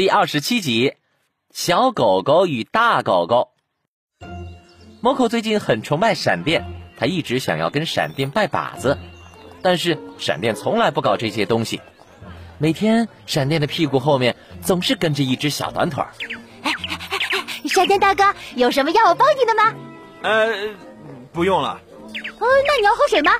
[0.00, 0.94] 第二十七集，
[1.52, 3.50] 小狗狗与大狗狗。
[5.02, 6.64] Moco 最近很崇拜闪电，
[6.96, 8.96] 他一直想要跟闪电拜把子，
[9.60, 11.82] 但是闪电从来不搞这些东西。
[12.56, 16.14] 每天，闪电的屁股后面总是跟着一只小短腿儿。
[17.68, 19.74] 闪电大哥，有什么要我帮你的吗？
[20.22, 20.48] 呃，
[21.30, 21.78] 不用了。
[22.38, 23.32] 哦，那你要喝水吗？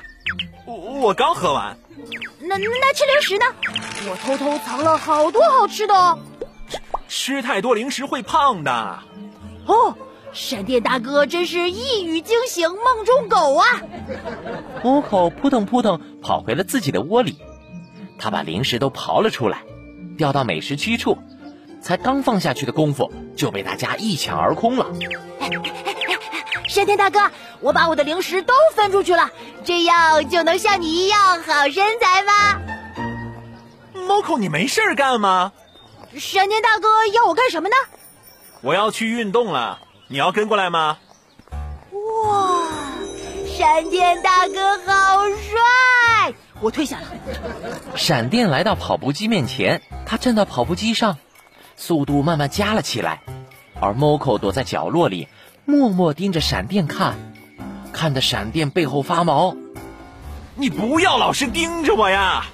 [0.67, 1.75] 我我刚喝完。
[2.39, 3.45] 那那吃零食呢？
[4.11, 6.19] 我偷偷藏了好多好吃的哦。
[7.11, 8.99] 吃太多零食会胖的。
[9.65, 9.97] 哦，
[10.31, 13.65] 闪电大哥真是一语惊醒梦中狗啊！
[14.81, 17.37] 虎口扑腾扑腾跑回了自己的窝里，
[18.17, 19.63] 他把零食都刨了出来，
[20.17, 21.17] 掉到美食区处，
[21.81, 24.87] 才刚放下去的功夫就被大家一抢而空了。
[26.69, 29.29] 闪电大哥，我把我的零食都分出去了，
[29.65, 32.61] 这样就能像你一样好身材吗
[34.07, 35.51] ？Moco，你没事干吗？
[36.17, 37.75] 闪电大哥要我干什么呢？
[38.61, 40.97] 我要去运动了，你要跟过来吗？
[41.91, 42.67] 哇，
[43.47, 46.33] 闪电大哥好帅！
[46.59, 47.07] 我退下了。
[47.95, 51.17] 闪电来到跑步机面前，他站到跑步机上，
[51.75, 53.21] 速度慢慢加了起来，
[53.79, 55.27] 而 Moco 躲在角落里，
[55.65, 57.15] 默默盯着闪电看，
[57.93, 59.55] 看得闪电背后发毛。
[60.55, 62.45] 你不要老是盯着我呀！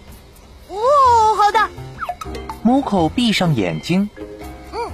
[0.70, 1.70] 哦，好的。
[2.68, 4.10] 母口闭上眼睛。
[4.74, 4.92] 嗯，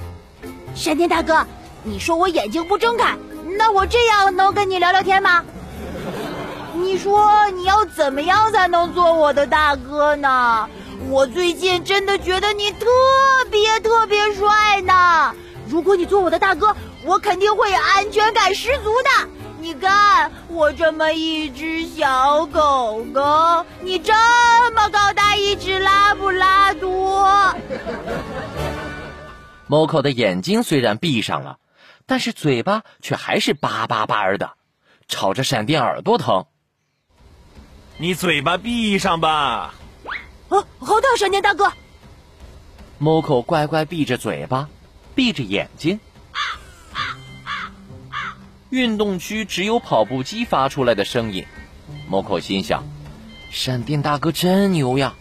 [0.76, 1.44] 闪电大哥，
[1.82, 3.18] 你说我眼睛不睁开，
[3.58, 5.44] 那我这样能跟你聊聊天吗？
[6.76, 10.70] 你说你要怎么样才能做我的大哥呢？
[11.10, 12.86] 我最近真的觉得你特
[13.50, 15.34] 别特别帅呢。
[15.68, 19.28] 如果你做我的大哥，我肯定会安全感十足的。
[19.64, 24.12] 你看，我这么一只小狗狗，你这
[24.76, 27.56] 么高大一只拉布拉多。
[29.68, 31.60] 猫口的眼睛虽然闭上了，
[32.06, 34.52] 但是嘴巴却还是叭叭叭的，
[35.08, 36.46] 吵着闪电耳朵疼。
[37.98, 39.76] 你嘴巴闭上吧。
[40.50, 41.72] 哦，好的，闪电大哥。
[42.98, 44.68] 猫口乖乖闭着嘴巴，
[45.16, 45.98] 闭着眼睛。
[48.74, 51.46] 运动区只有跑步机发出来的声音，
[52.10, 52.84] 猫口心想
[53.52, 55.14] ：“闪电大哥真牛呀，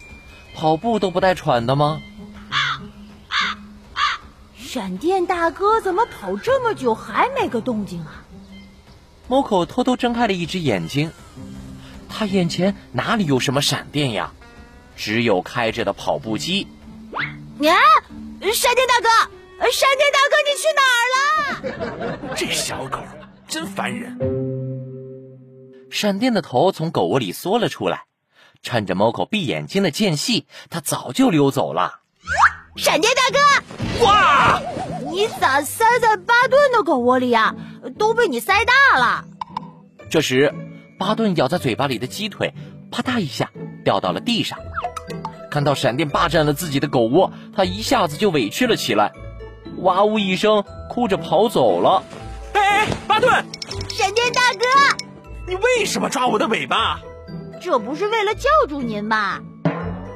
[0.55, 2.01] 跑步都不带喘的吗？”
[4.57, 8.23] 闪电大哥怎么跑这么久还没个动静啊？
[9.27, 11.11] 猫口偷偷睁开了一只眼睛，
[12.09, 14.31] 他眼前哪里有什么闪电呀？
[14.97, 16.67] 只有开着的跑步机。
[17.13, 17.21] 啊！
[18.51, 19.09] 闪电大哥，
[19.71, 21.21] 闪电大哥，你去哪儿了？
[22.35, 22.97] 这小狗。
[23.53, 24.17] 真烦人！
[25.91, 28.05] 闪电的头从狗窝里缩了出来，
[28.63, 31.99] 趁着猫口闭眼睛的间隙，它早就溜走了。
[32.75, 33.21] 闪电大
[33.99, 34.59] 哥，哇！
[35.11, 37.55] 你咋塞在巴顿的狗窝里呀？
[37.99, 39.25] 都被你塞大了。
[40.09, 40.51] 这时，
[40.97, 42.55] 巴顿咬在嘴巴里的鸡腿
[42.89, 43.51] 啪嗒一下
[43.85, 44.57] 掉到了地上。
[45.51, 49.13] 看到闪电霸占了自己的狗窝，他一下子就委屈了起来，
[49.77, 52.01] 哇呜一声哭着跑走了。
[53.13, 53.31] 哎，巴顿！
[53.89, 54.65] 闪电大哥，
[55.45, 56.99] 你为什么抓我的尾巴？
[57.61, 59.39] 这不是为了叫住您吗？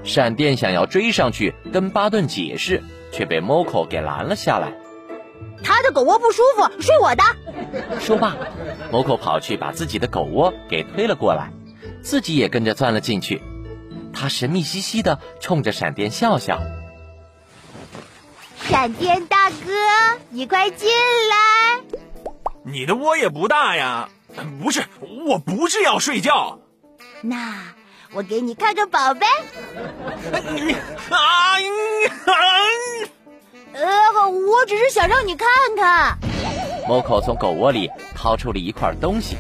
[0.04, 4.74] 闪电想要追上去跟巴顿解释，却被 Moco 给拦了下来。
[5.64, 7.24] 他的狗窝不舒服，睡我的。
[8.00, 8.36] 说罢
[8.92, 11.52] ，Moco 跑去把自己的狗窝给推了过来，
[12.02, 13.44] 自己也跟着钻了进去。
[14.12, 16.60] 他神秘兮兮的冲着闪电笑笑。
[18.64, 19.56] 闪电大哥，
[20.32, 21.57] 你快进来。
[22.70, 24.10] 你的窝也不大呀，
[24.62, 24.84] 不是，
[25.26, 26.60] 我不是要睡觉。
[27.22, 27.54] 那
[28.12, 29.26] 我给你看个宝贝。
[30.54, 30.74] 你
[31.10, 31.56] 啊，
[33.72, 36.18] 呃，我只是想让你看看。
[36.90, 39.38] 猫口从狗窝里掏出了一块东西。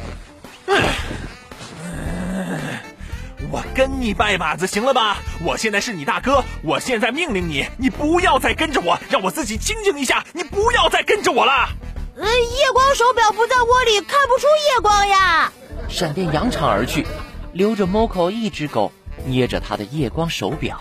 [3.51, 5.17] 我跟你拜把子行了吧？
[5.43, 10.23] 我现在是你大哥，我现在命令你，你不要再跟着我，让我自己清静一下。
[10.31, 11.67] 你不要再跟着我了。
[12.19, 15.51] 呃，夜光手表不在窝里，看不出夜光呀。
[15.87, 17.05] 闪电扬长而去，
[17.53, 18.91] 留着 Moco 一只狗
[19.23, 20.79] 捏着他的夜光手表。